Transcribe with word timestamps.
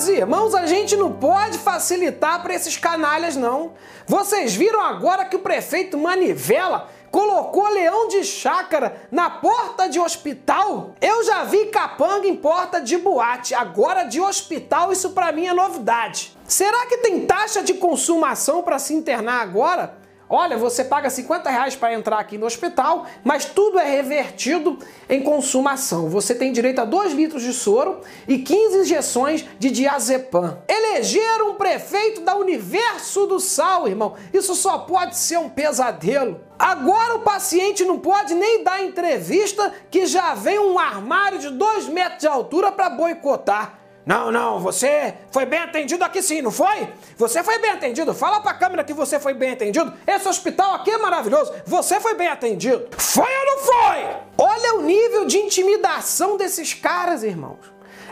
Amados 0.00 0.16
irmãos, 0.16 0.54
a 0.54 0.64
gente 0.64 0.96
não 0.96 1.12
pode 1.12 1.58
facilitar 1.58 2.42
para 2.42 2.54
esses 2.54 2.74
canalhas, 2.74 3.36
não. 3.36 3.74
Vocês 4.06 4.54
viram 4.54 4.80
agora 4.80 5.26
que 5.26 5.36
o 5.36 5.40
prefeito 5.40 5.98
Manivela 5.98 6.88
colocou 7.10 7.68
leão 7.68 8.08
de 8.08 8.24
chácara 8.24 9.06
na 9.10 9.28
porta 9.28 9.90
de 9.90 10.00
hospital? 10.00 10.94
Eu 11.02 11.22
já 11.22 11.44
vi 11.44 11.66
capanga 11.66 12.26
em 12.26 12.34
porta 12.34 12.80
de 12.80 12.96
boate, 12.96 13.54
agora 13.54 14.04
de 14.04 14.18
hospital 14.18 14.90
isso 14.90 15.10
para 15.10 15.32
mim 15.32 15.46
é 15.46 15.52
novidade. 15.52 16.34
Será 16.46 16.86
que 16.86 16.96
tem 16.96 17.26
taxa 17.26 17.62
de 17.62 17.74
consumação 17.74 18.62
para 18.62 18.78
se 18.78 18.94
internar 18.94 19.42
agora? 19.42 19.98
Olha, 20.32 20.56
você 20.56 20.84
paga 20.84 21.10
50 21.10 21.50
reais 21.50 21.74
para 21.74 21.92
entrar 21.92 22.20
aqui 22.20 22.38
no 22.38 22.46
hospital, 22.46 23.04
mas 23.24 23.44
tudo 23.44 23.80
é 23.80 23.84
revertido 23.84 24.78
em 25.08 25.24
consumação. 25.24 26.08
Você 26.08 26.36
tem 26.36 26.52
direito 26.52 26.80
a 26.80 26.84
2 26.84 27.14
litros 27.14 27.42
de 27.42 27.52
soro 27.52 28.00
e 28.28 28.38
15 28.38 28.78
injeções 28.78 29.44
de 29.58 29.72
diazepam. 29.72 30.62
Eleger 30.68 31.42
um 31.42 31.54
prefeito 31.54 32.20
da 32.20 32.36
Universo 32.36 33.26
do 33.26 33.40
Sal, 33.40 33.88
irmão, 33.88 34.14
isso 34.32 34.54
só 34.54 34.78
pode 34.78 35.16
ser 35.16 35.36
um 35.36 35.48
pesadelo. 35.48 36.40
Agora 36.56 37.16
o 37.16 37.22
paciente 37.22 37.84
não 37.84 37.98
pode 37.98 38.32
nem 38.32 38.62
dar 38.62 38.84
entrevista 38.84 39.74
que 39.90 40.06
já 40.06 40.34
vem 40.34 40.60
um 40.60 40.78
armário 40.78 41.40
de 41.40 41.50
2 41.50 41.88
metros 41.88 42.20
de 42.20 42.28
altura 42.28 42.70
para 42.70 42.88
boicotar. 42.88 43.79
Não, 44.10 44.32
não, 44.32 44.58
você 44.58 45.14
foi 45.30 45.46
bem 45.46 45.60
atendido 45.60 46.02
aqui 46.02 46.20
sim, 46.20 46.42
não 46.42 46.50
foi? 46.50 46.88
Você 47.16 47.44
foi 47.44 47.60
bem 47.60 47.70
atendido. 47.70 48.12
Fala 48.12 48.40
pra 48.40 48.52
câmera 48.52 48.82
que 48.82 48.92
você 48.92 49.20
foi 49.20 49.34
bem 49.34 49.52
atendido. 49.52 49.92
Esse 50.04 50.26
hospital 50.26 50.74
aqui 50.74 50.90
é 50.90 50.98
maravilhoso. 50.98 51.52
Você 51.64 52.00
foi 52.00 52.14
bem 52.14 52.26
atendido. 52.26 52.88
Foi 52.98 53.22
ou 53.22 53.46
não 53.46 53.58
foi? 53.58 54.16
Olha 54.36 54.74
o 54.80 54.82
nível 54.82 55.26
de 55.26 55.38
intimidação 55.38 56.36
desses 56.36 56.74
caras, 56.74 57.22
irmãos. 57.22 57.60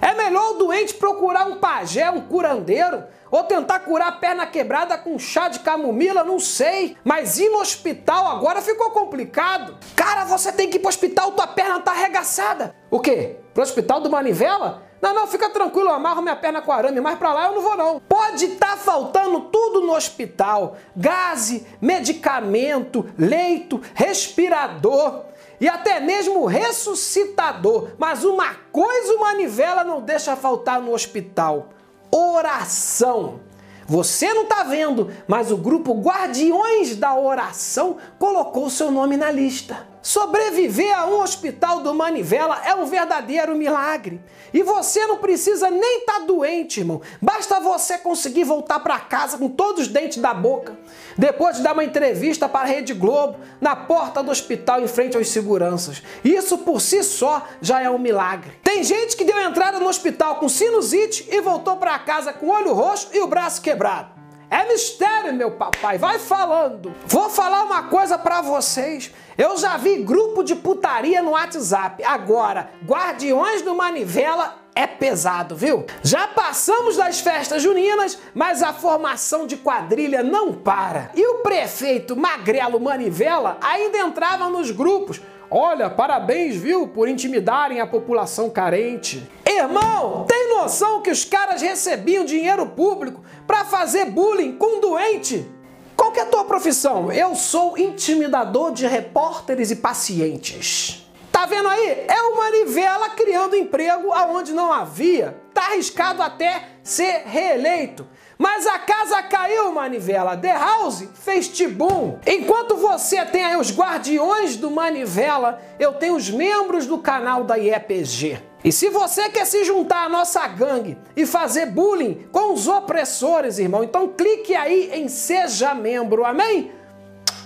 É 0.00 0.14
melhor 0.14 0.52
o 0.52 0.58
doente 0.58 0.94
procurar 0.94 1.46
um 1.46 1.56
pajé, 1.56 2.10
um 2.10 2.20
curandeiro, 2.20 3.04
ou 3.30 3.44
tentar 3.44 3.80
curar 3.80 4.08
a 4.08 4.12
perna 4.12 4.46
quebrada 4.46 4.96
com 4.96 5.18
chá 5.18 5.48
de 5.48 5.60
camomila, 5.60 6.24
não 6.24 6.38
sei. 6.38 6.96
Mas 7.04 7.38
ir 7.38 7.50
no 7.50 7.60
hospital 7.60 8.26
agora 8.28 8.62
ficou 8.62 8.90
complicado. 8.90 9.76
Cara, 9.94 10.24
você 10.24 10.52
tem 10.52 10.68
que 10.68 10.76
ir 10.76 10.80
pro 10.80 10.88
hospital, 10.88 11.32
tua 11.32 11.46
perna 11.46 11.80
tá 11.80 11.92
arregaçada. 11.92 12.74
O 12.90 13.00
quê? 13.00 13.36
Pro 13.52 13.62
hospital 13.62 14.00
do 14.00 14.10
Manivela? 14.10 14.82
Não, 15.00 15.14
não, 15.14 15.26
fica 15.28 15.48
tranquilo, 15.48 15.90
eu 15.90 15.94
amarro 15.94 16.22
minha 16.22 16.34
perna 16.34 16.60
com 16.60 16.72
arame, 16.72 17.00
mas 17.00 17.18
pra 17.18 17.32
lá 17.32 17.46
eu 17.46 17.54
não 17.54 17.62
vou 17.62 17.76
não. 17.76 18.00
Pode 18.00 18.46
estar 18.46 18.72
tá 18.72 18.76
faltando 18.76 19.42
tudo 19.42 19.80
no 19.82 19.94
hospital: 19.94 20.76
gás, 20.96 21.62
medicamento, 21.80 23.08
leito, 23.16 23.80
respirador 23.94 25.24
e 25.60 25.68
até 25.68 26.00
mesmo 26.00 26.46
ressuscitador. 26.46 27.90
Mas 27.98 28.24
uma 28.24 28.54
coisa 28.72 29.14
o 29.14 29.20
Manivela 29.20 29.84
não 29.84 30.00
deixa 30.00 30.36
faltar 30.36 30.80
no 30.80 30.92
hospital: 30.92 31.70
oração. 32.10 33.40
Você 33.88 34.34
não 34.34 34.42
está 34.42 34.64
vendo, 34.64 35.10
mas 35.26 35.50
o 35.50 35.56
grupo 35.56 35.98
Guardiões 35.98 36.94
da 36.94 37.18
Oração 37.18 37.96
colocou 38.18 38.68
seu 38.68 38.90
nome 38.90 39.16
na 39.16 39.30
lista. 39.30 39.88
Sobreviver 40.02 40.96
a 40.96 41.06
um 41.06 41.22
hospital 41.22 41.80
do 41.80 41.94
Manivela 41.94 42.60
é 42.66 42.74
um 42.74 42.84
verdadeiro 42.84 43.56
milagre. 43.56 44.20
E 44.52 44.62
você 44.62 45.06
não 45.06 45.16
precisa 45.16 45.70
nem 45.70 46.00
estar 46.00 46.20
tá 46.20 46.26
doente, 46.26 46.80
irmão. 46.80 47.00
Basta 47.20 47.60
você 47.60 47.96
conseguir 47.96 48.44
voltar 48.44 48.80
para 48.80 49.00
casa 49.00 49.38
com 49.38 49.48
todos 49.48 49.82
os 49.82 49.88
dentes 49.88 50.18
da 50.18 50.32
boca, 50.34 50.78
depois 51.16 51.56
de 51.56 51.62
dar 51.62 51.72
uma 51.72 51.84
entrevista 51.84 52.48
para 52.48 52.66
a 52.66 52.70
Rede 52.70 52.92
Globo, 52.92 53.38
na 53.58 53.74
porta 53.74 54.22
do 54.22 54.30
hospital 54.30 54.82
em 54.82 54.88
frente 54.88 55.16
aos 55.16 55.28
seguranças. 55.28 56.02
Isso 56.22 56.58
por 56.58 56.80
si 56.80 57.02
só 57.02 57.46
já 57.60 57.80
é 57.80 57.90
um 57.90 57.98
milagre. 57.98 58.52
Tem 58.78 58.84
gente 58.84 59.16
que 59.16 59.24
deu 59.24 59.36
entrada 59.40 59.80
no 59.80 59.88
hospital 59.88 60.36
com 60.36 60.48
sinusite 60.48 61.26
e 61.32 61.40
voltou 61.40 61.78
para 61.78 61.98
casa 61.98 62.32
com 62.32 62.46
o 62.46 62.52
olho 62.52 62.72
roxo 62.72 63.08
e 63.12 63.20
o 63.20 63.26
braço 63.26 63.60
quebrado. 63.60 64.10
É 64.48 64.68
mistério, 64.68 65.34
meu 65.34 65.50
papai, 65.50 65.98
vai 65.98 66.20
falando. 66.20 66.94
Vou 67.04 67.28
falar 67.28 67.64
uma 67.64 67.82
coisa 67.82 68.16
para 68.16 68.40
vocês. 68.40 69.12
Eu 69.36 69.58
já 69.58 69.76
vi 69.76 70.04
grupo 70.04 70.44
de 70.44 70.54
putaria 70.54 71.20
no 71.20 71.32
WhatsApp. 71.32 72.04
Agora, 72.04 72.70
Guardiões 72.86 73.62
do 73.62 73.74
Manivela 73.74 74.56
é 74.76 74.86
pesado, 74.86 75.56
viu? 75.56 75.84
Já 76.04 76.28
passamos 76.28 76.96
das 76.96 77.18
festas 77.18 77.60
juninas, 77.60 78.16
mas 78.32 78.62
a 78.62 78.72
formação 78.72 79.44
de 79.44 79.56
quadrilha 79.56 80.22
não 80.22 80.54
para. 80.54 81.10
E 81.16 81.26
o 81.26 81.38
prefeito 81.38 82.14
Magrelo 82.16 82.78
Manivela 82.78 83.58
ainda 83.60 83.98
entrava 83.98 84.48
nos 84.48 84.70
grupos. 84.70 85.20
Olha, 85.50 85.88
parabéns, 85.88 86.56
viu, 86.56 86.88
por 86.88 87.08
intimidarem 87.08 87.80
a 87.80 87.86
população 87.86 88.50
carente. 88.50 89.26
Irmão, 89.46 90.26
tem 90.28 90.54
noção 90.54 91.00
que 91.00 91.10
os 91.10 91.24
caras 91.24 91.62
recebiam 91.62 92.24
dinheiro 92.24 92.66
público 92.66 93.22
para 93.46 93.64
fazer 93.64 94.06
bullying 94.06 94.52
com 94.52 94.78
doente? 94.78 95.50
Qual 95.96 96.12
que 96.12 96.20
é 96.20 96.24
a 96.24 96.26
tua 96.26 96.44
profissão? 96.44 97.10
Eu 97.10 97.34
sou 97.34 97.78
intimidador 97.78 98.72
de 98.72 98.86
repórteres 98.86 99.70
e 99.70 99.76
pacientes. 99.76 101.08
Tá 101.32 101.46
vendo 101.46 101.68
aí? 101.68 102.04
É 102.06 102.22
o 102.22 102.36
Manivela 102.36 103.08
criando 103.10 103.56
emprego 103.56 104.12
aonde 104.12 104.52
não 104.52 104.72
havia. 104.72 105.40
Tá 105.54 105.66
arriscado 105.66 106.22
até 106.22 106.68
ser 106.82 107.22
reeleito. 107.24 108.06
Mas 108.38 108.68
a 108.68 108.78
casa 108.78 109.20
caiu, 109.20 109.72
Manivela. 109.72 110.36
The 110.36 110.56
House 110.56 111.08
fez 111.12 111.48
tibum. 111.48 112.18
Enquanto 112.24 112.76
você 112.76 113.24
tem 113.24 113.44
aí 113.44 113.56
os 113.56 113.76
guardiões 113.76 114.54
do 114.54 114.70
Manivela, 114.70 115.60
eu 115.76 115.94
tenho 115.94 116.14
os 116.14 116.30
membros 116.30 116.86
do 116.86 116.98
canal 116.98 117.42
da 117.42 117.58
IEPG. 117.58 118.40
E 118.62 118.70
se 118.70 118.88
você 118.90 119.28
quer 119.28 119.44
se 119.44 119.64
juntar 119.64 120.04
à 120.04 120.08
nossa 120.08 120.46
gangue 120.46 120.96
e 121.16 121.26
fazer 121.26 121.66
bullying 121.66 122.26
com 122.30 122.52
os 122.52 122.68
opressores, 122.68 123.58
irmão, 123.58 123.82
então 123.82 124.08
clique 124.08 124.54
aí 124.54 124.90
em 124.94 125.08
Seja 125.08 125.74
Membro, 125.74 126.24
amém? 126.24 126.70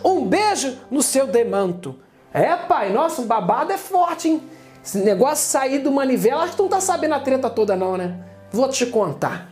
Um 0.05 0.27
beijo 0.27 0.79
no 0.91 1.03
seu 1.03 1.27
demanto. 1.27 1.99
É, 2.35 2.55
pai, 2.57 2.91
nossa, 2.91 3.23
o 3.23 3.27
babado 3.27 3.73
é 3.73 3.79
forte, 3.79 4.29
hein? 4.29 4.43
Esse 4.85 4.99
negócio 4.99 5.49
sair 5.49 5.79
do 5.79 5.93
manivela, 5.93 6.43
acho 6.43 6.53
que 6.53 6.57
tu 6.57 6.63
não 6.65 6.71
tá 6.71 6.81
sabendo 6.81 7.15
a 7.15 7.21
treta 7.21 7.49
toda 7.49 7.77
não, 7.77 7.97
né? 7.97 8.17
Vou 8.51 8.69
te 8.69 8.85
contar. 8.87 9.52